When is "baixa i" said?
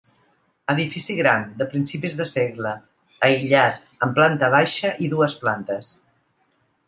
4.57-5.13